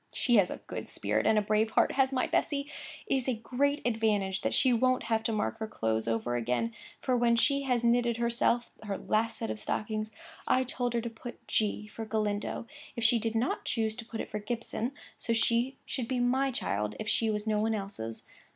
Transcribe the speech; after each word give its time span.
She 0.15 0.37
has 0.37 0.49
a 0.49 0.59
good 0.65 0.89
spirit 0.89 1.27
and 1.27 1.37
a 1.37 1.43
brave 1.43 1.69
heart, 1.69 1.91
has 1.91 2.11
my 2.11 2.25
Bessy! 2.25 2.67
It 3.05 3.13
is 3.17 3.27
a 3.29 3.35
great 3.35 3.83
advantage 3.85 4.41
that 4.41 4.51
she 4.51 4.73
won't 4.73 5.03
have 5.03 5.21
to 5.21 5.31
mark 5.31 5.59
her 5.59 5.67
clothes 5.67 6.07
over 6.07 6.35
again: 6.35 6.73
for 7.01 7.15
when 7.15 7.35
she 7.35 7.61
had 7.61 7.83
knitted 7.83 8.17
herself 8.17 8.71
her 8.81 8.97
last 8.97 9.37
set 9.37 9.51
of 9.51 9.59
stockings, 9.59 10.09
I 10.47 10.63
told 10.63 10.95
her 10.95 11.01
to 11.01 11.09
put 11.11 11.47
G 11.47 11.85
for 11.85 12.03
Galindo, 12.05 12.65
if 12.95 13.03
she 13.03 13.19
did 13.19 13.35
not 13.35 13.63
choose 13.63 13.95
to 13.97 14.03
put 14.05 14.19
it 14.21 14.31
for 14.31 14.39
Gibson, 14.39 14.91
for 15.19 15.35
she 15.35 15.77
should 15.85 16.07
be 16.07 16.17
my 16.19 16.49
child 16.49 16.95
if 16.99 17.07
she 17.07 17.29
was 17.29 17.45
no 17.45 17.59
one 17.59 17.75
else's. 17.75 18.25